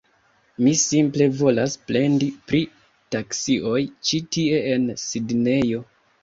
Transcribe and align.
Mi 0.67 0.71
simple 0.83 1.27
volas 1.41 1.75
plendi 1.89 2.29
pri 2.47 2.61
taksioj 3.17 3.77
ĉi 4.09 4.21
tie 4.39 4.63
en 4.73 4.89
Sidnejo. 5.05 5.85